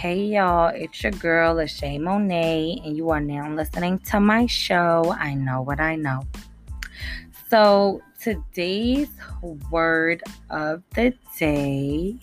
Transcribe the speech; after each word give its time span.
Hey 0.00 0.28
y'all, 0.28 0.68
it's 0.68 1.02
your 1.02 1.12
girl, 1.12 1.56
Lachey 1.56 2.00
Monet, 2.00 2.80
and 2.86 2.96
you 2.96 3.10
are 3.10 3.20
now 3.20 3.50
listening 3.52 3.98
to 4.08 4.18
my 4.18 4.46
show. 4.46 5.14
I 5.18 5.34
know 5.34 5.60
what 5.60 5.78
I 5.78 5.94
know. 5.96 6.22
So, 7.50 8.00
today's 8.18 9.10
word 9.70 10.22
of 10.48 10.82
the 10.94 11.12
day 11.38 12.16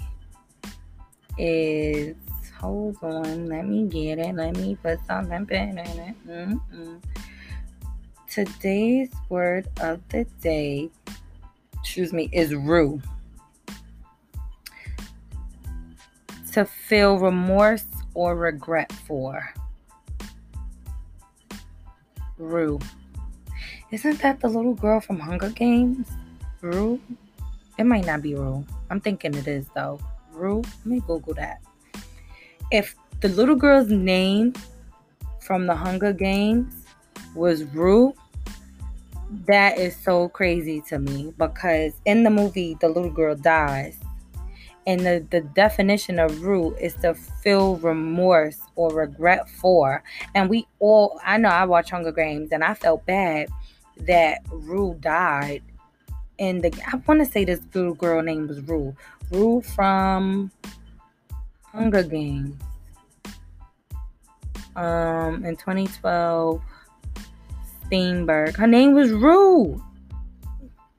is 1.38 2.16
hold 2.60 2.98
on, 3.04 3.46
let 3.46 3.68
me 3.68 3.86
get 3.86 4.18
it. 4.18 4.34
Let 4.34 4.58
me 4.58 4.76
put 4.82 4.98
something 5.06 5.48
in 5.52 5.78
it. 5.78 6.28
Mm-mm. 6.28 7.00
Today's 8.28 9.12
word 9.30 9.68
of 9.82 10.02
the 10.10 10.24
day, 10.42 10.90
excuse 11.80 12.12
me, 12.12 12.28
is 12.32 12.56
rue. 12.56 13.00
To 16.58 16.66
feel 16.66 17.20
remorse 17.20 17.86
or 18.16 18.36
regret 18.36 18.92
for. 18.92 19.54
Rue. 22.40 22.80
Isn't 23.92 24.20
that 24.24 24.40
the 24.40 24.48
little 24.48 24.74
girl 24.74 25.00
from 25.00 25.20
Hunger 25.20 25.52
Games? 25.52 26.10
Rue? 26.62 27.00
It 27.78 27.84
might 27.84 28.08
not 28.08 28.24
be 28.24 28.34
Rue. 28.34 28.66
I'm 28.90 29.00
thinking 29.00 29.36
it 29.36 29.48
is 29.48 29.68
though. 29.76 30.00
Rue? 30.32 30.64
Let 30.64 30.86
me 30.88 31.00
Google 31.06 31.36
that. 31.36 31.62
If 32.72 32.96
the 33.22 33.30
little 33.30 33.56
girl's 33.56 33.92
name 33.92 34.56
from 35.40 35.68
the 35.68 35.76
Hunger 35.76 36.12
Games 36.12 36.74
was 37.36 37.66
Rue, 37.66 38.16
that 39.46 39.78
is 39.78 39.96
so 39.96 40.30
crazy 40.30 40.82
to 40.88 40.98
me 40.98 41.36
because 41.38 41.94
in 42.06 42.24
the 42.24 42.32
movie, 42.32 42.76
the 42.82 42.90
little 42.90 43.12
girl 43.12 43.36
dies 43.36 44.00
and 44.88 45.02
the, 45.02 45.28
the 45.30 45.42
definition 45.42 46.18
of 46.18 46.42
rue 46.42 46.74
is 46.78 46.94
to 46.96 47.14
feel 47.14 47.76
remorse 47.76 48.58
or 48.76 48.90
regret 48.94 49.50
for. 49.50 50.02
And 50.34 50.50
we 50.50 50.66
all, 50.80 51.20
I 51.26 51.38
know 51.38 51.50
I 51.50 51.66
watched 51.66 51.90
Hunger 51.90 52.14
Games 52.14 52.54
and 52.54 52.64
I 52.64 52.74
felt 52.74 53.06
bad 53.06 53.50
that 54.00 54.40
Rue 54.50 54.96
died. 55.02 55.62
And 56.40 56.64
the, 56.64 56.72
I 56.88 56.96
want 57.06 57.20
to 57.20 57.26
say 57.26 57.44
this 57.44 57.60
little 57.74 57.96
girl 57.96 58.22
name 58.22 58.48
was 58.48 58.62
Rue. 58.62 58.96
Rue 59.30 59.62
from 59.62 60.52
Hunger 61.66 62.04
Games. 62.04 62.56
Um, 64.78 65.44
in 65.44 65.58
2012, 65.58 66.62
Steinberg. 67.88 68.56
Her 68.56 68.68
name 68.68 68.94
was 68.94 69.12
Rue. 69.12 69.84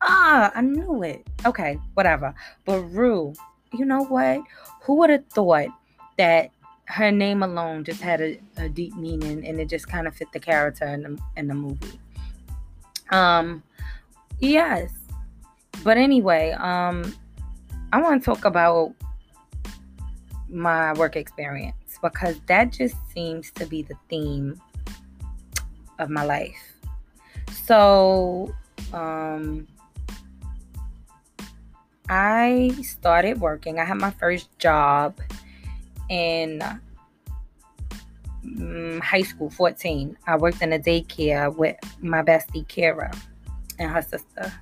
Ah, 0.02 0.52
I 0.54 0.60
knew 0.60 1.02
it. 1.04 1.26
Okay, 1.46 1.78
whatever. 1.94 2.34
But 2.64 2.80
Rue, 2.82 3.34
you 3.72 3.84
know 3.84 4.04
what? 4.04 4.40
Who 4.82 4.94
would 4.96 5.10
have 5.10 5.26
thought 5.26 5.68
that 6.16 6.50
her 6.86 7.10
name 7.10 7.42
alone 7.42 7.84
just 7.84 8.00
had 8.00 8.20
a, 8.20 8.40
a 8.56 8.68
deep 8.68 8.94
meaning 8.96 9.46
and 9.46 9.60
it 9.60 9.68
just 9.68 9.88
kind 9.88 10.06
of 10.06 10.14
fit 10.14 10.28
the 10.32 10.40
character 10.40 10.86
in 10.86 11.02
the, 11.02 11.18
in 11.36 11.48
the 11.48 11.54
movie? 11.54 12.00
Um, 13.10 13.62
yes. 14.40 14.90
But 15.84 15.96
anyway, 15.96 16.52
um, 16.52 17.14
I 17.92 18.00
want 18.00 18.22
to 18.22 18.24
talk 18.24 18.44
about 18.44 18.94
my 20.48 20.92
work 20.94 21.16
experience 21.16 21.98
because 22.02 22.40
that 22.46 22.72
just 22.72 22.96
seems 23.12 23.50
to 23.52 23.66
be 23.66 23.82
the 23.82 23.94
theme 24.08 24.60
of 25.98 26.10
my 26.10 26.24
life. 26.24 26.74
So, 27.64 28.54
um, 28.92 29.66
I 32.08 32.70
started 32.82 33.40
working. 33.40 33.78
I 33.78 33.84
had 33.84 33.98
my 33.98 34.10
first 34.10 34.56
job 34.58 35.18
in 36.08 36.62
um, 38.44 39.00
high 39.00 39.22
school, 39.22 39.50
14. 39.50 40.16
I 40.26 40.36
worked 40.36 40.62
in 40.62 40.72
a 40.72 40.78
daycare 40.78 41.54
with 41.54 41.76
my 42.00 42.22
bestie, 42.22 42.66
Kara, 42.68 43.12
and 43.78 43.90
her 43.90 44.02
sister, 44.02 44.52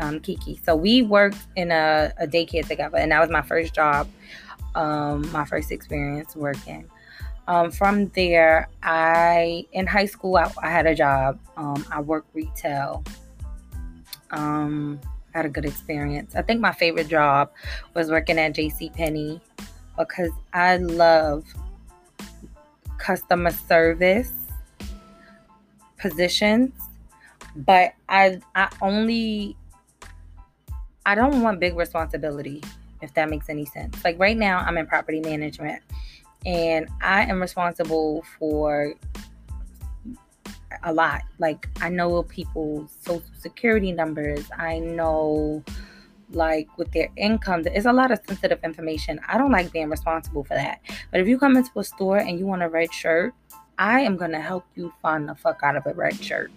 um, 0.00 0.20
Kiki. 0.20 0.60
So 0.64 0.76
we 0.76 1.02
worked 1.02 1.46
in 1.56 1.70
a, 1.70 2.12
a, 2.18 2.26
daycare 2.26 2.66
together, 2.66 2.98
and 2.98 3.12
that 3.12 3.20
was 3.20 3.30
my 3.30 3.42
first 3.42 3.74
job, 3.74 4.08
um, 4.74 5.30
my 5.32 5.44
first 5.44 5.72
experience 5.72 6.36
working. 6.36 6.88
Um, 7.48 7.70
from 7.70 8.08
there, 8.08 8.68
I 8.82 9.64
in 9.72 9.86
high 9.86 10.06
school 10.06 10.36
I, 10.36 10.50
I 10.62 10.68
had 10.68 10.86
a 10.86 10.94
job. 10.94 11.38
Um, 11.56 11.86
I 11.90 12.00
worked 12.00 12.34
retail. 12.34 13.04
Um, 14.32 15.00
had 15.36 15.44
a 15.44 15.50
good 15.50 15.66
experience. 15.66 16.34
I 16.34 16.42
think 16.42 16.60
my 16.60 16.72
favorite 16.72 17.08
job 17.08 17.50
was 17.94 18.10
working 18.10 18.38
at 18.38 18.54
J.C. 18.54 18.90
Penney 18.90 19.40
because 19.98 20.30
I 20.54 20.78
love 20.78 21.44
customer 22.98 23.50
service 23.50 24.32
positions, 25.98 26.72
but 27.54 27.92
I 28.08 28.40
I 28.54 28.68
only 28.80 29.56
I 31.04 31.14
don't 31.14 31.42
want 31.42 31.60
big 31.60 31.76
responsibility 31.76 32.62
if 33.02 33.12
that 33.14 33.28
makes 33.28 33.50
any 33.50 33.66
sense. 33.66 34.02
Like 34.02 34.18
right 34.18 34.36
now 34.36 34.60
I'm 34.60 34.78
in 34.78 34.86
property 34.86 35.20
management 35.20 35.82
and 36.46 36.88
I 37.02 37.24
am 37.24 37.42
responsible 37.42 38.24
for 38.38 38.94
a 40.82 40.92
lot. 40.92 41.22
Like 41.38 41.68
I 41.80 41.88
know 41.88 42.22
people's 42.22 42.96
social 43.00 43.22
security 43.38 43.92
numbers. 43.92 44.46
I 44.56 44.78
know 44.78 45.64
like 46.30 46.68
with 46.76 46.90
their 46.92 47.08
income. 47.16 47.62
There's 47.62 47.86
a 47.86 47.92
lot 47.92 48.10
of 48.10 48.20
sensitive 48.26 48.58
information. 48.64 49.20
I 49.28 49.38
don't 49.38 49.52
like 49.52 49.72
being 49.72 49.88
responsible 49.88 50.44
for 50.44 50.54
that. 50.54 50.80
But 51.10 51.20
if 51.20 51.28
you 51.28 51.38
come 51.38 51.56
into 51.56 51.78
a 51.78 51.84
store 51.84 52.18
and 52.18 52.38
you 52.38 52.46
want 52.46 52.62
a 52.62 52.68
red 52.68 52.92
shirt, 52.92 53.34
I 53.78 54.00
am 54.00 54.16
gonna 54.16 54.40
help 54.40 54.64
you 54.74 54.92
find 55.02 55.28
the 55.28 55.34
fuck 55.34 55.60
out 55.62 55.76
of 55.76 55.86
a 55.86 55.94
red 55.94 56.22
shirt. 56.22 56.50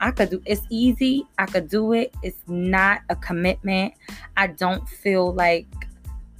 I 0.00 0.10
could 0.10 0.30
do 0.30 0.42
it's 0.44 0.66
easy. 0.68 1.26
I 1.38 1.46
could 1.46 1.68
do 1.68 1.92
it. 1.92 2.14
It's 2.22 2.42
not 2.46 3.02
a 3.08 3.16
commitment. 3.16 3.94
I 4.36 4.48
don't 4.48 4.86
feel 4.88 5.32
like, 5.32 5.66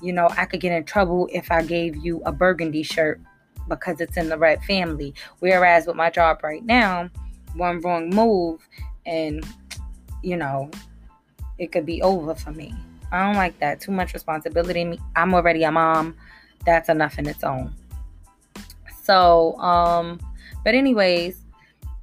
you 0.01 0.13
know, 0.13 0.29
I 0.37 0.47
could 0.47 0.61
get 0.61 0.73
in 0.73 0.85
trouble 0.85 1.29
if 1.33 1.51
I 1.51 1.63
gave 1.63 1.97
you 1.97 2.23
a 2.27 2.33
burgundy 2.33 2.83
shirt 2.83 3.21
because 3.77 4.01
it's 4.01 4.17
in 4.17 4.29
the 4.29 4.39
right 4.39 4.63
family. 4.65 5.15
Whereas 5.41 5.87
with 5.87 5.97
my 5.97 6.11
job 6.11 6.41
right 6.43 6.65
now, 6.65 7.11
one 7.57 7.81
wrong 7.81 8.11
move 8.11 8.67
and 9.07 9.45
you 10.23 10.37
know, 10.37 10.71
it 11.59 11.73
could 11.73 11.87
be 11.87 12.01
over 12.03 12.35
for 12.35 12.53
me. 12.53 12.75
I 13.11 13.25
don't 13.25 13.37
like 13.37 13.59
that. 13.61 13.81
Too 13.81 13.93
much 13.93 14.15
responsibility. 14.15 14.99
I'm 15.17 15.35
already 15.35 15.65
a 15.65 15.73
mom. 15.73 16.17
That's 16.65 16.89
enough 16.89 17.19
in 17.19 17.27
its 17.27 17.45
own. 17.45 17.75
So, 19.03 19.59
um, 19.59 20.21
but 20.65 20.75
anyways, 20.75 21.42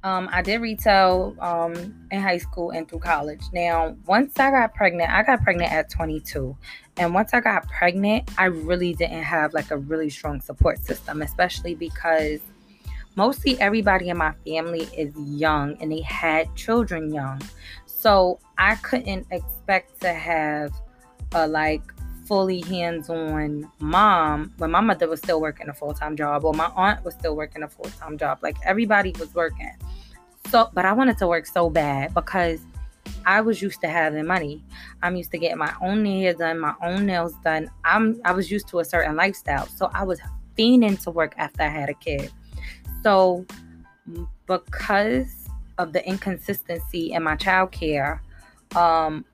um, 0.02 0.28
I 0.32 0.40
did 0.40 0.60
retail 0.60 1.36
um, 1.40 1.74
in 2.10 2.20
high 2.20 2.38
school 2.38 2.70
and 2.70 2.88
through 2.88 3.00
college. 3.00 3.42
Now, 3.52 3.96
once 4.06 4.38
I 4.38 4.50
got 4.50 4.74
pregnant, 4.74 5.10
I 5.10 5.22
got 5.22 5.42
pregnant 5.42 5.72
at 5.72 5.90
22. 5.90 6.56
And 6.96 7.14
once 7.14 7.34
I 7.34 7.40
got 7.40 7.68
pregnant, 7.68 8.30
I 8.38 8.46
really 8.46 8.94
didn't 8.94 9.22
have 9.22 9.52
like 9.52 9.70
a 9.70 9.76
really 9.76 10.08
strong 10.08 10.40
support 10.40 10.82
system, 10.82 11.20
especially 11.20 11.74
because 11.74 12.40
mostly 13.14 13.60
everybody 13.60 14.08
in 14.08 14.16
my 14.16 14.32
family 14.46 14.88
is 14.96 15.14
young 15.16 15.76
and 15.82 15.92
they 15.92 16.00
had 16.00 16.54
children 16.56 17.12
young. 17.12 17.42
So 17.84 18.38
I 18.56 18.76
couldn't 18.76 19.26
expect 19.30 20.00
to 20.00 20.14
have 20.14 20.72
a 21.32 21.46
like 21.46 21.82
fully 22.24 22.60
hands-on 22.60 23.68
mom 23.80 24.52
when 24.58 24.70
my 24.70 24.80
mother 24.80 25.08
was 25.08 25.18
still 25.18 25.40
working 25.40 25.68
a 25.68 25.74
full-time 25.74 26.16
job 26.16 26.44
or 26.44 26.54
my 26.54 26.70
aunt 26.76 27.04
was 27.04 27.12
still 27.14 27.34
working 27.34 27.64
a 27.64 27.68
full-time 27.68 28.16
job 28.16 28.38
like 28.40 28.56
everybody 28.64 29.12
was 29.18 29.34
working 29.34 29.72
so 30.50 30.70
but 30.74 30.84
i 30.84 30.92
wanted 30.92 31.16
to 31.16 31.26
work 31.26 31.46
so 31.46 31.70
bad 31.70 32.12
because 32.14 32.60
i 33.26 33.40
was 33.40 33.60
used 33.62 33.80
to 33.80 33.88
having 33.88 34.26
money 34.26 34.62
i'm 35.02 35.16
used 35.16 35.30
to 35.30 35.38
getting 35.38 35.58
my 35.58 35.72
own 35.80 36.04
hair 36.04 36.34
done 36.34 36.58
my 36.58 36.74
own 36.82 37.06
nails 37.06 37.34
done 37.44 37.70
i'm 37.84 38.20
i 38.24 38.32
was 38.32 38.50
used 38.50 38.68
to 38.68 38.78
a 38.80 38.84
certain 38.84 39.16
lifestyle 39.16 39.66
so 39.66 39.90
i 39.94 40.02
was 40.02 40.20
fiending 40.58 41.00
to 41.02 41.10
work 41.10 41.34
after 41.36 41.62
i 41.62 41.68
had 41.68 41.88
a 41.88 41.94
kid 41.94 42.30
so 43.02 43.44
because 44.46 45.48
of 45.78 45.92
the 45.92 46.06
inconsistency 46.06 47.12
in 47.12 47.22
my 47.22 47.36
child 47.36 47.70
care 47.72 48.22
um 48.76 49.24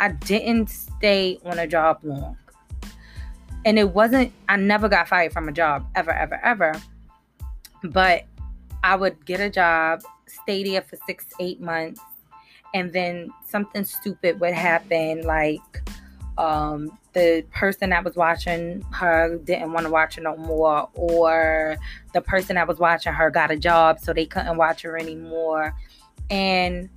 I 0.00 0.12
didn't 0.12 0.70
stay 0.70 1.38
on 1.44 1.58
a 1.58 1.66
job 1.66 1.98
long. 2.02 2.38
And 3.66 3.78
it 3.78 3.90
wasn't, 3.90 4.32
I 4.48 4.56
never 4.56 4.88
got 4.88 5.08
fired 5.08 5.30
from 5.30 5.46
a 5.46 5.52
job 5.52 5.86
ever, 5.94 6.10
ever, 6.10 6.40
ever. 6.42 6.72
But 7.84 8.24
I 8.82 8.96
would 8.96 9.26
get 9.26 9.40
a 9.40 9.50
job, 9.50 10.02
there 10.46 10.82
for 10.82 10.96
six, 11.06 11.26
eight 11.40 11.60
months, 11.60 12.00
and 12.74 12.92
then 12.92 13.30
something 13.46 13.84
stupid 13.84 14.40
would 14.40 14.54
happen. 14.54 15.22
Like 15.22 15.60
um, 16.38 16.98
the 17.12 17.44
person 17.52 17.90
that 17.90 18.04
was 18.04 18.16
watching 18.16 18.82
her 18.92 19.38
didn't 19.44 19.72
want 19.72 19.86
to 19.86 19.92
watch 19.92 20.16
her 20.16 20.22
no 20.22 20.36
more, 20.36 20.88
or 20.94 21.76
the 22.14 22.20
person 22.20 22.56
that 22.56 22.68
was 22.68 22.78
watching 22.78 23.12
her 23.12 23.30
got 23.30 23.50
a 23.50 23.56
job, 23.56 23.98
so 24.00 24.12
they 24.12 24.26
couldn't 24.26 24.56
watch 24.56 24.82
her 24.82 24.98
anymore. 24.98 25.74
And 26.30 26.88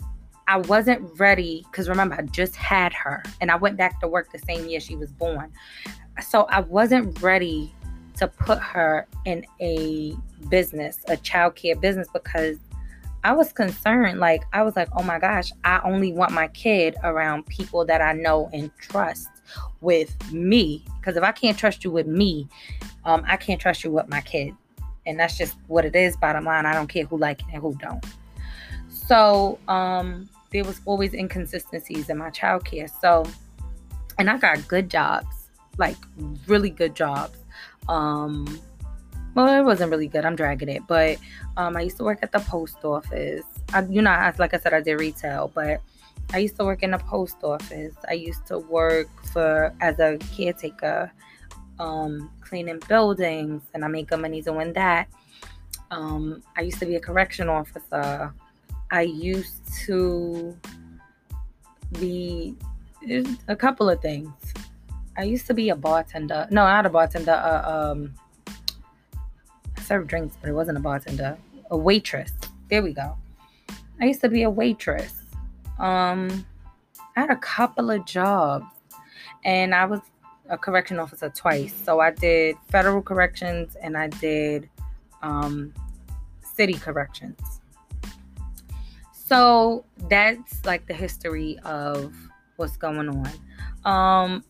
I 0.47 0.57
wasn't 0.57 1.19
ready 1.19 1.65
because 1.71 1.87
remember, 1.87 2.15
I 2.15 2.21
just 2.23 2.55
had 2.55 2.93
her 2.93 3.23
and 3.39 3.49
I 3.49 3.55
went 3.55 3.77
back 3.77 3.99
to 4.01 4.07
work 4.07 4.31
the 4.31 4.39
same 4.39 4.67
year 4.67 4.79
she 4.79 4.95
was 4.95 5.11
born. 5.11 5.51
So 6.21 6.43
I 6.43 6.59
wasn't 6.59 7.21
ready 7.21 7.73
to 8.17 8.27
put 8.27 8.59
her 8.59 9.07
in 9.25 9.45
a 9.61 10.13
business, 10.49 10.99
a 11.07 11.17
childcare 11.17 11.79
business, 11.79 12.07
because 12.13 12.57
I 13.23 13.31
was 13.31 13.53
concerned. 13.53 14.19
Like, 14.19 14.43
I 14.51 14.63
was 14.63 14.75
like, 14.75 14.89
oh 14.97 15.03
my 15.03 15.19
gosh, 15.19 15.51
I 15.63 15.79
only 15.83 16.11
want 16.11 16.31
my 16.31 16.47
kid 16.49 16.95
around 17.03 17.45
people 17.47 17.85
that 17.85 18.01
I 18.01 18.13
know 18.13 18.49
and 18.53 18.71
trust 18.77 19.29
with 19.81 20.15
me. 20.31 20.85
Because 20.99 21.15
if 21.15 21.23
I 21.23 21.31
can't 21.31 21.57
trust 21.57 21.83
you 21.83 21.91
with 21.91 22.07
me, 22.07 22.47
um, 23.05 23.23
I 23.27 23.37
can't 23.37 23.61
trust 23.61 23.83
you 23.83 23.91
with 23.91 24.09
my 24.09 24.21
kid. 24.21 24.53
And 25.05 25.19
that's 25.19 25.37
just 25.37 25.55
what 25.67 25.85
it 25.85 25.95
is, 25.95 26.17
bottom 26.17 26.45
line. 26.45 26.65
I 26.65 26.73
don't 26.73 26.87
care 26.87 27.05
who 27.05 27.17
like 27.17 27.41
it 27.41 27.47
and 27.53 27.61
who 27.61 27.75
don't. 27.75 28.05
So, 28.89 29.59
um, 29.67 30.29
there 30.51 30.63
was 30.63 30.81
always 30.85 31.13
inconsistencies 31.13 32.09
in 32.09 32.17
my 32.17 32.29
childcare. 32.29 32.89
So, 33.01 33.25
and 34.17 34.29
I 34.29 34.37
got 34.37 34.65
good 34.67 34.89
jobs, 34.89 35.49
like 35.77 35.97
really 36.47 36.69
good 36.69 36.95
jobs. 36.95 37.37
Um, 37.89 38.61
well, 39.35 39.59
it 39.59 39.63
wasn't 39.63 39.91
really 39.91 40.07
good. 40.07 40.25
I'm 40.25 40.35
dragging 40.35 40.69
it, 40.69 40.83
but 40.87 41.17
um, 41.57 41.75
I 41.75 41.81
used 41.81 41.97
to 41.97 42.03
work 42.03 42.19
at 42.21 42.31
the 42.31 42.39
post 42.39 42.77
office. 42.83 43.45
I, 43.73 43.83
you 43.83 44.01
know, 44.01 44.11
I, 44.11 44.33
like 44.37 44.53
I 44.53 44.59
said, 44.59 44.73
I 44.73 44.81
did 44.81 44.99
retail, 44.99 45.51
but 45.53 45.81
I 46.33 46.37
used 46.37 46.55
to 46.57 46.65
work 46.65 46.83
in 46.83 46.91
the 46.91 46.99
post 46.99 47.37
office. 47.43 47.95
I 48.07 48.13
used 48.13 48.45
to 48.47 48.59
work 48.59 49.07
for 49.31 49.73
as 49.81 49.99
a 49.99 50.17
caretaker, 50.35 51.11
um, 51.79 52.31
cleaning 52.41 52.79
buildings, 52.87 53.63
and 53.73 53.83
I 53.83 53.87
make 53.87 54.09
good 54.09 54.19
money 54.19 54.41
doing 54.41 54.73
that. 54.73 55.07
Um, 55.91 56.43
I 56.57 56.61
used 56.61 56.79
to 56.79 56.85
be 56.85 56.95
a 56.95 56.99
correction 56.99 57.49
officer. 57.49 58.33
I 58.91 59.01
used 59.01 59.61
to 59.85 60.55
be 61.99 62.55
a 63.47 63.55
couple 63.55 63.89
of 63.89 64.01
things. 64.01 64.31
I 65.17 65.23
used 65.23 65.45
to 65.47 65.53
be 65.53 65.69
a 65.69 65.75
bartender. 65.75 66.47
No, 66.49 66.63
not 66.63 66.85
a 66.85 66.89
bartender. 66.89 67.33
Uh, 67.33 67.91
um, 67.91 68.13
served 69.83 70.07
drinks, 70.07 70.37
but 70.39 70.49
it 70.49 70.53
wasn't 70.53 70.77
a 70.77 70.81
bartender. 70.81 71.37
A 71.71 71.77
waitress. 71.77 72.31
There 72.69 72.81
we 72.81 72.93
go. 72.93 73.17
I 74.01 74.05
used 74.05 74.21
to 74.21 74.29
be 74.29 74.43
a 74.43 74.49
waitress. 74.49 75.13
Um, 75.79 76.45
I 77.15 77.21
had 77.21 77.29
a 77.29 77.37
couple 77.37 77.91
of 77.91 78.05
jobs, 78.05 78.65
and 79.45 79.73
I 79.75 79.85
was 79.85 80.01
a 80.49 80.57
correction 80.57 80.99
officer 80.99 81.29
twice. 81.29 81.73
So 81.83 81.99
I 81.99 82.11
did 82.11 82.55
federal 82.69 83.01
corrections 83.01 83.75
and 83.81 83.97
I 83.97 84.07
did 84.07 84.69
um, 85.21 85.73
city 86.41 86.73
corrections. 86.73 87.39
So 89.11 89.85
that's 90.09 90.63
like 90.65 90.85
the 90.85 90.93
history 90.93 91.57
of 91.63 92.13
what's 92.57 92.77
going 92.77 93.09
on. 93.09 93.31
Um, 93.85 94.43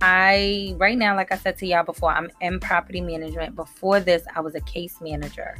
I 0.00 0.74
right 0.78 0.96
now, 0.96 1.16
like 1.16 1.32
I 1.32 1.36
said 1.36 1.58
to 1.58 1.66
y'all 1.66 1.84
before, 1.84 2.10
I'm 2.10 2.30
in 2.40 2.60
property 2.60 3.00
management. 3.00 3.56
Before 3.56 4.00
this, 4.00 4.24
I 4.34 4.40
was 4.40 4.54
a 4.54 4.60
case 4.60 5.00
manager. 5.00 5.58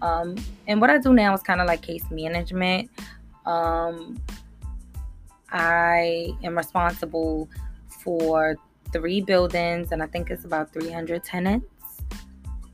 Um, 0.00 0.36
and 0.66 0.80
what 0.80 0.90
I 0.90 0.98
do 0.98 1.12
now 1.12 1.34
is 1.34 1.42
kind 1.42 1.60
of 1.60 1.66
like 1.66 1.82
case 1.82 2.04
management. 2.10 2.90
Um, 3.46 4.20
I 5.50 6.34
am 6.42 6.56
responsible 6.56 7.48
for 7.88 8.56
three 8.92 9.20
buildings, 9.20 9.92
and 9.92 10.02
I 10.02 10.06
think 10.06 10.30
it's 10.30 10.44
about 10.44 10.72
300 10.72 11.24
tenants 11.24 11.66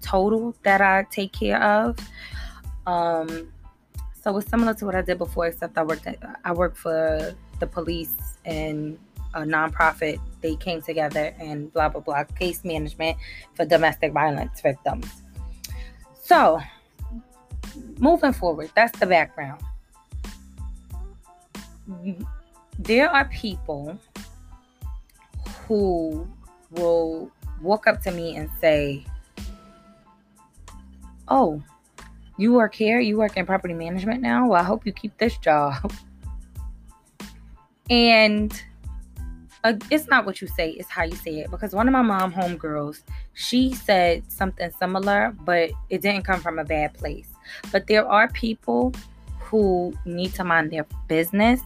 total 0.01 0.55
that 0.63 0.81
I 0.81 1.07
take 1.11 1.33
care 1.33 1.63
of. 1.63 1.99
Um, 2.87 3.53
so 4.23 4.37
it's 4.39 4.49
similar 4.49 4.75
to 4.75 4.87
what 4.87 4.95
I 4.95 5.03
did 5.03 5.19
before, 5.19 5.47
except 5.47 5.77
I 5.77 5.83
worked 5.83 6.07
at, 6.07 6.19
I 6.45 6.53
work 6.53 6.77
for 6.77 7.35
the 7.61 7.67
police 7.67 8.15
and 8.45 8.99
a 9.35 9.43
nonprofit. 9.43 10.19
They 10.41 10.57
came 10.57 10.83
together 10.83 11.35
and 11.39 11.73
blah 11.73 11.89
blah 11.89 12.01
blah 12.01 12.25
case 12.25 12.65
management 12.65 13.17
for 13.55 13.65
domestic 13.65 14.13
violence 14.13 14.61
victims. 14.61 15.07
So 16.23 16.61
moving 17.99 18.33
forward, 18.33 18.71
that's 18.75 18.99
the 18.99 19.07
background. 19.07 19.63
There 22.79 23.11
are 23.11 23.25
people 23.27 23.99
who 25.67 26.29
will 26.71 27.31
walk 27.61 27.87
up 27.87 28.03
to 28.03 28.11
me 28.11 28.37
and 28.37 28.49
say, 28.61 29.05
Oh, 31.29 31.63
you 32.37 32.55
work 32.55 32.75
here, 32.75 33.01
you 33.01 33.19
work 33.19 33.37
in 33.37 33.45
property 33.45 33.75
management 33.75 34.23
now. 34.23 34.49
Well, 34.49 34.61
I 34.61 34.65
hope 34.65 34.87
you 34.87 34.93
keep 34.93 35.17
this 35.19 35.37
job. 35.39 35.93
And 37.91 38.63
uh, 39.69 39.79
it's 39.91 40.09
not 40.09 40.25
what 40.25 40.41
you 40.41 40.49
say, 40.49 40.71
it's 40.71 40.89
how 40.89 41.03
you 41.03 41.17
say 41.17 41.41
it. 41.41 41.51
Because 41.51 41.75
one 41.75 41.87
of 41.89 41.93
my 41.93 42.03
mom 42.03 42.33
homegirls, 42.33 43.03
she 43.35 43.75
said 43.75 44.31
something 44.31 44.71
similar, 44.79 45.35
but 45.45 45.71
it 45.91 46.01
didn't 46.01 46.23
come 46.23 46.41
from 46.41 46.59
a 46.59 46.65
bad 46.65 46.95
place. 46.95 47.29
But 47.71 47.87
there 47.87 48.09
are 48.09 48.29
people 48.29 48.95
who 49.39 49.93
need 50.05 50.35
to 50.35 50.45
mind 50.45 50.71
their 50.71 50.87
business 51.07 51.61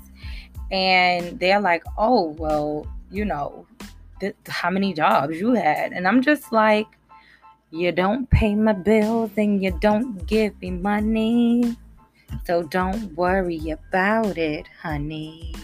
and 0.70 1.38
they're 1.38 1.60
like, 1.60 1.84
oh, 1.96 2.34
well, 2.38 2.86
you 3.10 3.24
know, 3.24 3.66
th- 4.20 4.34
how 4.46 4.70
many 4.70 4.92
jobs 4.94 5.38
you 5.38 5.52
had. 5.52 5.92
And 5.92 6.08
I'm 6.08 6.22
just 6.22 6.50
like, 6.50 6.86
you 7.70 7.92
don't 7.92 8.28
pay 8.30 8.54
my 8.54 8.72
bills 8.72 9.30
and 9.36 9.62
you 9.62 9.70
don't 9.80 10.26
give 10.26 10.60
me 10.60 10.70
money. 10.70 11.76
So 12.46 12.64
don't 12.64 13.14
worry 13.16 13.70
about 13.70 14.38
it, 14.38 14.66
honey. 14.80 15.54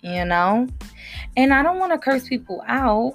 You 0.00 0.24
know? 0.24 0.68
And 1.36 1.52
I 1.52 1.62
don't 1.62 1.78
want 1.78 1.92
to 1.92 1.98
curse 1.98 2.28
people 2.28 2.62
out. 2.66 3.14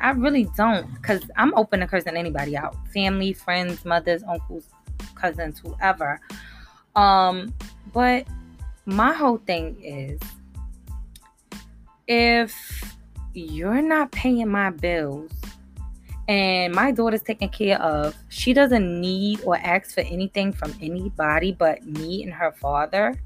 I 0.00 0.10
really 0.10 0.48
don't. 0.56 0.92
Because 0.94 1.22
I'm 1.36 1.54
open 1.54 1.80
to 1.80 1.86
cursing 1.86 2.16
anybody 2.16 2.56
out 2.56 2.76
family, 2.92 3.32
friends, 3.32 3.84
mothers, 3.84 4.22
uncles, 4.24 4.68
cousins, 5.14 5.60
whoever. 5.60 6.20
Um, 6.96 7.54
but 7.92 8.26
my 8.86 9.12
whole 9.12 9.38
thing 9.38 9.76
is 9.82 10.20
if 12.06 12.94
you're 13.34 13.82
not 13.82 14.12
paying 14.12 14.48
my 14.48 14.70
bills 14.70 15.32
and 16.28 16.74
my 16.74 16.90
daughter's 16.90 17.22
taken 17.22 17.48
care 17.48 17.80
of. 17.80 18.16
She 18.28 18.52
doesn't 18.52 19.00
need 19.00 19.42
or 19.44 19.56
ask 19.58 19.92
for 19.92 20.00
anything 20.00 20.52
from 20.52 20.74
anybody 20.80 21.52
but 21.52 21.84
me 21.84 22.22
and 22.22 22.32
her 22.32 22.52
father. 22.52 23.20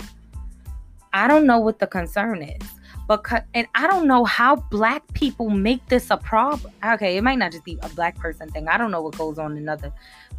I 1.13 1.29
don't 1.29 1.47
know 1.47 1.59
what 1.59 1.79
the 1.79 1.87
concern 1.87 2.43
is. 2.43 2.69
Because 3.09 3.41
and 3.55 3.67
I 3.75 3.87
don't 3.87 4.07
know 4.07 4.25
how 4.25 4.57
black 4.57 5.03
people 5.15 5.49
make 5.49 5.87
this 5.89 6.11
a 6.11 6.19
problem. 6.19 6.73
Okay, 6.85 7.17
it 7.17 7.23
might 7.23 7.39
not 7.39 7.53
just 7.53 7.65
be 7.65 7.79
a 7.83 7.89
black 7.91 8.17
person 8.19 8.51
thing. 8.51 8.69
I 8.69 8.77
don't 8.77 8.91
know 8.91 9.01
what 9.01 9.17
goes 9.17 9.39
on 9.39 9.57
in 9.57 9.69
other 9.69 9.93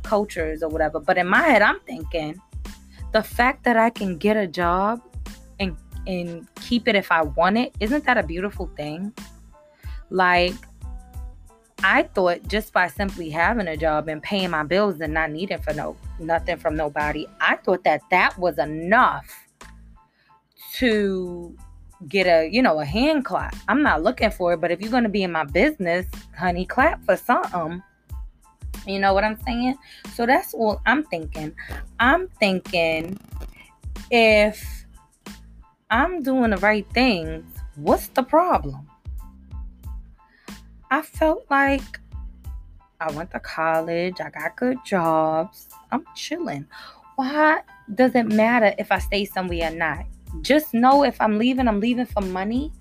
cultures 0.03 0.61
or 0.61 0.69
whatever. 0.69 0.99
But 0.99 1.17
in 1.17 1.27
my 1.27 1.41
head, 1.41 1.63
I'm 1.63 1.79
thinking 1.81 2.39
the 3.11 3.23
fact 3.23 3.63
that 3.63 3.75
I 3.75 3.89
can 3.89 4.17
get 4.17 4.37
a 4.37 4.47
job 4.47 5.01
and 5.59 5.75
and 6.05 6.47
keep 6.61 6.87
it 6.87 6.95
if 6.95 7.11
I 7.11 7.23
want 7.23 7.57
it, 7.57 7.73
isn't 7.79 8.05
that 8.05 8.17
a 8.17 8.23
beautiful 8.23 8.67
thing? 8.77 9.13
Like 10.11 10.53
I 11.83 12.03
thought 12.03 12.47
just 12.47 12.73
by 12.73 12.87
simply 12.87 13.29
having 13.29 13.67
a 13.67 13.77
job 13.77 14.09
and 14.09 14.21
paying 14.21 14.49
my 14.51 14.63
bills 14.63 14.99
and 15.01 15.13
not 15.13 15.31
needing 15.31 15.59
for 15.59 15.73
no 15.73 15.97
nothing 16.19 16.57
from 16.57 16.75
nobody, 16.75 17.27
I 17.41 17.55
thought 17.55 17.83
that 17.85 18.01
that 18.11 18.37
was 18.37 18.59
enough 18.59 19.47
to 20.75 21.57
get 22.07 22.27
a 22.27 22.49
you 22.49 22.61
know 22.61 22.79
a 22.79 22.85
hand 22.85 23.25
clap. 23.25 23.55
I'm 23.67 23.81
not 23.81 24.03
looking 24.03 24.31
for 24.31 24.53
it, 24.53 24.61
but 24.61 24.71
if 24.71 24.81
you're 24.81 24.91
gonna 24.91 25.09
be 25.09 25.23
in 25.23 25.31
my 25.31 25.43
business, 25.43 26.05
honey, 26.37 26.65
clap 26.65 27.03
for 27.05 27.17
something. 27.17 27.83
You 28.87 28.99
know 28.99 29.13
what 29.13 29.23
I'm 29.23 29.39
saying? 29.45 29.75
So 30.13 30.25
that's 30.25 30.53
all 30.53 30.81
I'm 30.85 31.03
thinking. 31.03 31.53
I'm 31.99 32.27
thinking 32.39 33.19
if 34.09 34.85
I'm 35.89 36.21
doing 36.21 36.51
the 36.51 36.57
right 36.57 36.87
things, 36.93 37.45
what's 37.75 38.07
the 38.07 38.23
problem? 38.23 38.87
I 40.91 41.01
felt 41.01 41.45
like 41.49 41.99
I 42.99 43.11
went 43.11 43.31
to 43.31 43.39
college, 43.39 44.15
I 44.19 44.29
got 44.29 44.55
good 44.55 44.77
jobs, 44.85 45.69
I'm 45.91 46.03
chilling. 46.15 46.65
Why 47.15 47.61
does 47.93 48.15
it 48.15 48.27
matter 48.27 48.73
if 48.77 48.91
I 48.91 48.99
stay 48.99 49.25
somewhere 49.25 49.71
or 49.71 49.75
not? 49.75 50.05
Just 50.41 50.73
know 50.73 51.03
if 51.03 51.19
I'm 51.19 51.37
leaving, 51.37 51.67
I'm 51.67 51.79
leaving 51.79 52.05
for 52.05 52.21
money. 52.21 52.71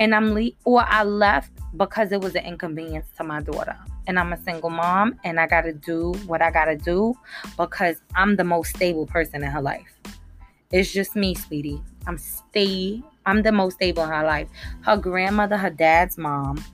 And 0.00 0.14
I'm 0.14 0.32
le- 0.32 0.52
or 0.64 0.84
I 0.86 1.02
left 1.02 1.50
because 1.76 2.12
it 2.12 2.20
was 2.20 2.34
an 2.36 2.44
inconvenience 2.44 3.06
to 3.16 3.24
my 3.24 3.40
daughter. 3.40 3.76
And 4.06 4.18
I'm 4.18 4.32
a 4.32 4.42
single 4.42 4.70
mom 4.70 5.18
and 5.24 5.40
I 5.40 5.46
got 5.46 5.62
to 5.62 5.72
do 5.72 6.12
what 6.26 6.40
I 6.40 6.50
got 6.50 6.66
to 6.66 6.76
do 6.76 7.14
because 7.56 8.00
I'm 8.14 8.36
the 8.36 8.44
most 8.44 8.76
stable 8.76 9.06
person 9.06 9.42
in 9.42 9.50
her 9.50 9.60
life. 9.60 9.98
It's 10.70 10.92
just 10.92 11.16
me, 11.16 11.34
sweetie. 11.34 11.82
I'm 12.06 12.16
stay 12.16 13.02
I'm 13.28 13.42
the 13.42 13.52
most 13.52 13.74
stable 13.74 14.04
in 14.04 14.08
her 14.08 14.24
life. 14.24 14.48
Her 14.80 14.96
grandmother, 14.96 15.58
her 15.58 15.68
dad's 15.68 16.16
mom, 16.16 16.64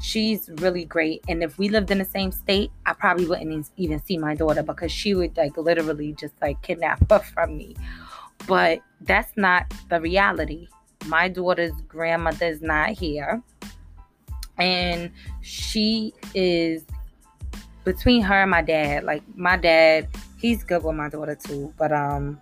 she's 0.00 0.48
really 0.58 0.84
great. 0.84 1.24
And 1.28 1.42
if 1.42 1.58
we 1.58 1.68
lived 1.68 1.90
in 1.90 1.98
the 1.98 2.04
same 2.04 2.30
state, 2.30 2.70
I 2.86 2.92
probably 2.92 3.26
wouldn't 3.26 3.68
even 3.76 4.00
see 4.04 4.16
my 4.16 4.36
daughter 4.36 4.62
because 4.62 4.92
she 4.92 5.14
would 5.14 5.36
like 5.36 5.56
literally 5.56 6.12
just 6.12 6.34
like 6.40 6.62
kidnap 6.62 7.10
her 7.10 7.18
from 7.34 7.56
me. 7.56 7.74
But 8.46 8.80
that's 9.02 9.32
not 9.36 9.72
the 9.90 10.00
reality. 10.00 10.68
My 11.06 11.28
daughter's 11.28 11.72
grandmother 11.88 12.46
is 12.46 12.62
not 12.62 12.90
here. 12.90 13.42
and 14.58 15.10
she 15.40 16.12
is 16.34 16.84
between 17.84 18.22
her 18.22 18.42
and 18.42 18.50
my 18.50 18.62
dad. 18.62 19.04
Like 19.04 19.22
my 19.36 19.56
dad, 19.56 20.08
he's 20.38 20.64
good 20.64 20.82
with 20.84 20.96
my 20.96 21.08
daughter 21.08 21.36
too, 21.36 21.72
but 21.78 21.92
um 21.92 22.40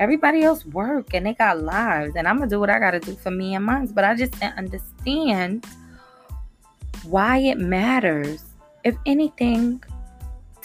everybody 0.00 0.42
else 0.42 0.64
work 0.66 1.14
and 1.14 1.26
they 1.26 1.34
got 1.34 1.60
lives 1.60 2.14
and 2.16 2.26
I'm 2.26 2.38
gonna 2.38 2.50
do 2.50 2.60
what 2.60 2.70
I 2.70 2.78
gotta 2.78 3.00
do 3.00 3.14
for 3.16 3.30
me 3.30 3.54
and 3.54 3.64
mine. 3.64 3.86
But 3.86 4.04
I 4.04 4.14
just 4.14 4.32
didn't 4.32 4.56
understand 4.58 5.66
why 7.04 7.38
it 7.38 7.58
matters. 7.58 8.44
If 8.84 8.96
anything, 9.06 9.82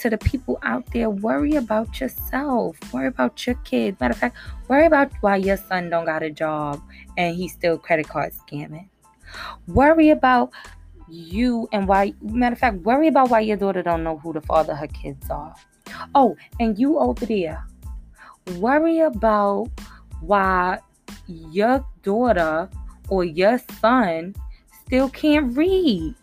to 0.00 0.10
the 0.10 0.18
people 0.18 0.58
out 0.62 0.84
there, 0.92 1.10
worry 1.10 1.56
about 1.56 2.00
yourself. 2.00 2.76
Worry 2.92 3.08
about 3.08 3.46
your 3.46 3.56
kids. 3.56 4.00
Matter 4.00 4.12
of 4.12 4.18
fact, 4.18 4.36
worry 4.68 4.86
about 4.86 5.12
why 5.20 5.36
your 5.36 5.56
son 5.56 5.90
don't 5.90 6.06
got 6.06 6.22
a 6.22 6.30
job 6.30 6.82
and 7.16 7.36
he's 7.36 7.52
still 7.52 7.78
credit 7.78 8.08
card 8.08 8.32
scamming. 8.32 8.88
Worry 9.68 10.10
about 10.10 10.50
you 11.08 11.68
and 11.72 11.86
why 11.86 12.14
matter 12.22 12.54
of 12.54 12.58
fact, 12.58 12.76
worry 12.78 13.08
about 13.08 13.30
why 13.30 13.40
your 13.40 13.56
daughter 13.56 13.82
don't 13.82 14.04
know 14.04 14.18
who 14.18 14.32
the 14.32 14.40
father 14.40 14.74
her 14.74 14.86
kids 14.86 15.28
are. 15.28 15.54
Oh, 16.14 16.36
and 16.58 16.78
you 16.78 16.98
over 16.98 17.26
there, 17.26 17.66
worry 18.56 19.00
about 19.00 19.68
why 20.20 20.78
your 21.26 21.84
daughter 22.02 22.70
or 23.08 23.24
your 23.24 23.58
son 23.80 24.34
still 24.86 25.10
can't 25.10 25.56
read. 25.56 26.14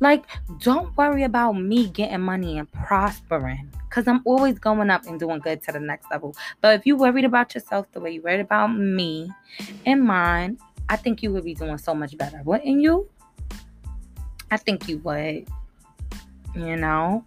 Like, 0.00 0.24
don't 0.60 0.96
worry 0.96 1.22
about 1.22 1.52
me 1.52 1.88
getting 1.88 2.20
money 2.20 2.58
and 2.58 2.70
prospering 2.72 3.70
because 3.88 4.06
I'm 4.06 4.22
always 4.24 4.58
going 4.58 4.90
up 4.90 5.06
and 5.06 5.18
doing 5.18 5.40
good 5.40 5.62
to 5.62 5.72
the 5.72 5.80
next 5.80 6.10
level. 6.10 6.36
But 6.60 6.78
if 6.78 6.86
you 6.86 6.96
worried 6.96 7.24
about 7.24 7.54
yourself 7.54 7.90
the 7.92 8.00
way 8.00 8.12
you 8.12 8.22
worried 8.22 8.40
about 8.40 8.68
me 8.68 9.30
and 9.84 10.02
mine, 10.02 10.58
I 10.88 10.96
think 10.96 11.22
you 11.22 11.32
would 11.32 11.44
be 11.44 11.54
doing 11.54 11.78
so 11.78 11.94
much 11.94 12.16
better. 12.16 12.40
Wouldn't 12.44 12.80
you? 12.80 13.08
I 14.50 14.56
think 14.56 14.88
you 14.88 14.98
would. 14.98 15.48
You 16.54 16.76
know? 16.76 17.24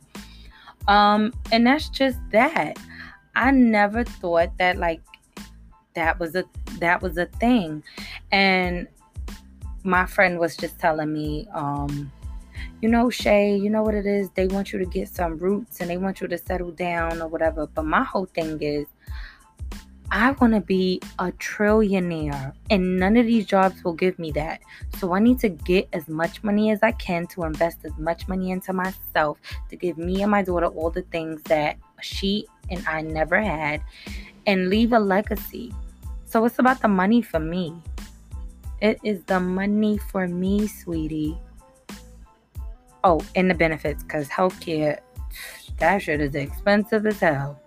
Um, 0.87 1.33
and 1.51 1.67
that's 1.67 1.89
just 1.89 2.17
that. 2.31 2.77
I 3.35 3.51
never 3.51 4.03
thought 4.03 4.57
that 4.57 4.77
like 4.77 5.01
that 5.93 6.19
was 6.19 6.35
a 6.35 6.45
that 6.79 7.01
was 7.01 7.17
a 7.17 7.25
thing. 7.25 7.83
And 8.31 8.87
my 9.83 10.05
friend 10.05 10.39
was 10.39 10.57
just 10.57 10.79
telling 10.79 11.13
me, 11.13 11.47
um, 11.53 12.11
you 12.81 12.89
know, 12.89 13.09
Shay, 13.09 13.55
you 13.55 13.69
know 13.69 13.83
what 13.83 13.95
it 13.95 14.05
is? 14.05 14.29
They 14.31 14.47
want 14.47 14.71
you 14.71 14.79
to 14.79 14.85
get 14.85 15.09
some 15.09 15.37
roots 15.37 15.81
and 15.81 15.89
they 15.89 15.97
want 15.97 16.21
you 16.21 16.27
to 16.27 16.37
settle 16.37 16.71
down 16.71 17.21
or 17.21 17.27
whatever. 17.27 17.67
But 17.67 17.85
my 17.85 18.03
whole 18.03 18.25
thing 18.25 18.61
is 18.61 18.87
I 20.11 20.31
want 20.31 20.53
to 20.55 20.61
be 20.61 20.99
a 21.19 21.31
trillionaire, 21.33 22.53
and 22.71 22.97
none 22.97 23.15
of 23.15 23.27
these 23.27 23.45
jobs 23.45 23.83
will 23.83 23.93
give 23.93 24.17
me 24.17 24.31
that. 24.31 24.59
So 24.97 25.13
I 25.13 25.19
need 25.19 25.39
to 25.41 25.49
get 25.49 25.87
as 25.93 26.07
much 26.07 26.43
money 26.43 26.71
as 26.71 26.79
I 26.81 26.93
can 26.93 27.27
to 27.27 27.43
invest 27.43 27.79
as 27.83 27.95
much 27.99 28.27
money 28.27 28.49
into 28.49 28.73
myself 28.73 29.37
to 29.69 29.75
give 29.75 29.99
me 29.99 30.23
and 30.23 30.31
my 30.31 30.41
daughter 30.41 30.65
all 30.65 30.89
the 30.89 31.03
things 31.03 31.43
that 31.43 31.77
she 32.01 32.47
and 32.71 32.83
I 32.87 33.01
never 33.01 33.39
had 33.39 33.81
and 34.47 34.69
leave 34.69 34.93
a 34.93 34.99
legacy. 34.99 35.75
So 36.25 36.43
it's 36.45 36.57
about 36.57 36.81
the 36.81 36.87
money 36.87 37.21
for 37.21 37.39
me. 37.39 37.75
It 38.81 38.99
is 39.03 39.21
the 39.25 39.39
money 39.39 39.97
for 39.97 40.27
me, 40.27 40.65
sweetie. 40.65 41.37
Oh, 43.03 43.21
and 43.35 43.49
the 43.49 43.55
benefits, 43.55 44.03
because 44.03 44.27
healthcare, 44.27 44.99
that 45.77 46.01
shit 46.01 46.21
is 46.21 46.35
expensive 46.35 47.05
as 47.05 47.19
hell. 47.19 47.59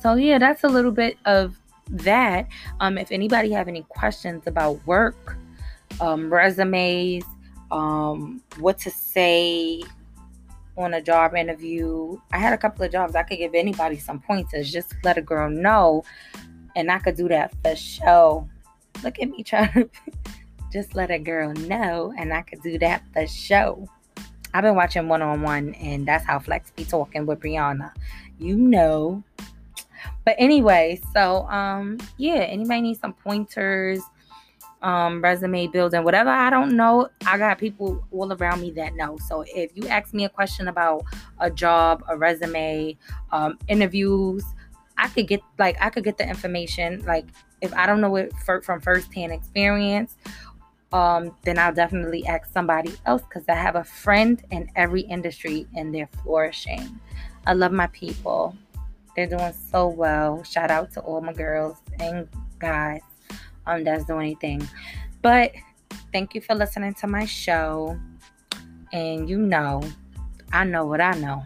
So 0.00 0.14
yeah, 0.14 0.38
that's 0.38 0.64
a 0.64 0.68
little 0.68 0.92
bit 0.92 1.18
of 1.24 1.58
that. 1.88 2.48
Um, 2.80 2.98
if 2.98 3.10
anybody 3.10 3.50
have 3.52 3.68
any 3.68 3.82
questions 3.88 4.46
about 4.46 4.84
work, 4.86 5.36
um, 6.00 6.32
resumes, 6.32 7.24
um, 7.70 8.42
what 8.58 8.78
to 8.78 8.90
say 8.90 9.82
on 10.76 10.94
a 10.94 11.02
job 11.02 11.34
interview, 11.34 12.18
I 12.32 12.38
had 12.38 12.52
a 12.52 12.58
couple 12.58 12.84
of 12.84 12.92
jobs. 12.92 13.14
I 13.14 13.22
could 13.22 13.38
give 13.38 13.54
anybody 13.54 13.98
some 13.98 14.20
pointers. 14.20 14.70
Just 14.70 14.94
let 15.04 15.16
a 15.16 15.22
girl 15.22 15.48
know, 15.50 16.04
and 16.74 16.90
I 16.90 16.98
could 16.98 17.16
do 17.16 17.28
that 17.28 17.54
for 17.64 17.74
show. 17.74 18.48
Look 19.02 19.18
at 19.20 19.30
me 19.30 19.42
trying 19.42 19.72
to 19.72 19.90
just 20.76 20.94
let 20.94 21.10
a 21.10 21.18
girl 21.18 21.54
know, 21.54 22.12
and 22.18 22.34
I 22.34 22.42
could 22.42 22.60
do 22.62 22.78
that 22.80 23.02
for 23.14 23.26
show. 23.26 23.88
I've 24.52 24.62
been 24.62 24.74
watching 24.74 25.08
one 25.08 25.22
on 25.22 25.40
one, 25.40 25.72
and 25.74 26.06
that's 26.06 26.26
how 26.26 26.38
Flex 26.38 26.70
be 26.72 26.84
talking 26.84 27.24
with 27.24 27.40
Breanna. 27.40 27.92
You 28.38 28.56
know, 28.56 29.24
but 30.26 30.36
anyway, 30.38 31.00
so 31.14 31.46
um 31.48 31.96
yeah, 32.18 32.40
anybody 32.40 32.82
need 32.82 33.00
some 33.00 33.14
pointers, 33.14 34.02
um, 34.82 35.22
resume 35.22 35.66
building, 35.68 36.04
whatever 36.04 36.28
I 36.28 36.50
don't 36.50 36.76
know, 36.76 37.08
I 37.24 37.38
got 37.38 37.56
people 37.56 38.04
all 38.12 38.30
around 38.30 38.60
me 38.60 38.70
that 38.72 38.94
know. 38.96 39.16
So 39.26 39.44
if 39.46 39.74
you 39.74 39.88
ask 39.88 40.12
me 40.12 40.26
a 40.26 40.28
question 40.28 40.68
about 40.68 41.04
a 41.40 41.50
job, 41.50 42.04
a 42.06 42.18
resume, 42.18 42.98
um, 43.32 43.58
interviews, 43.68 44.44
I 44.98 45.08
could 45.08 45.26
get 45.26 45.40
like 45.58 45.76
I 45.80 45.88
could 45.88 46.04
get 46.04 46.18
the 46.18 46.28
information. 46.28 47.02
Like 47.06 47.24
if 47.60 47.72
I 47.74 47.86
don't 47.86 48.00
know 48.00 48.16
it 48.16 48.32
for, 48.44 48.62
from 48.62 48.80
firsthand 48.80 49.32
experience, 49.32 50.16
um, 50.92 51.34
then 51.42 51.58
I'll 51.58 51.74
definitely 51.74 52.26
ask 52.26 52.52
somebody 52.52 52.94
else 53.06 53.22
because 53.22 53.44
I 53.48 53.54
have 53.54 53.76
a 53.76 53.84
friend 53.84 54.42
in 54.50 54.70
every 54.76 55.02
industry 55.02 55.66
and 55.74 55.94
they're 55.94 56.08
flourishing. 56.22 57.00
I 57.46 57.54
love 57.54 57.72
my 57.72 57.88
people. 57.88 58.56
They're 59.14 59.26
doing 59.26 59.52
so 59.70 59.88
well. 59.88 60.42
Shout 60.44 60.70
out 60.70 60.92
to 60.92 61.00
all 61.00 61.20
my 61.20 61.32
girls 61.32 61.78
and 61.98 62.28
guys 62.58 63.00
um, 63.66 63.84
that's 63.84 64.04
doing 64.04 64.26
anything. 64.26 64.68
But 65.22 65.52
thank 66.12 66.34
you 66.34 66.40
for 66.40 66.54
listening 66.54 66.94
to 66.94 67.06
my 67.06 67.24
show. 67.24 67.98
And 68.92 69.28
you 69.28 69.38
know, 69.38 69.82
I 70.52 70.64
know 70.64 70.86
what 70.86 71.00
I 71.00 71.12
know. 71.12 71.44